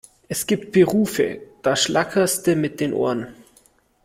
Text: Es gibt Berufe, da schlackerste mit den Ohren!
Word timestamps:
Es 0.27 0.47
gibt 0.47 0.71
Berufe, 0.71 1.41
da 1.61 1.75
schlackerste 1.75 2.55
mit 2.55 2.79
den 2.79 2.91
Ohren! 2.91 3.35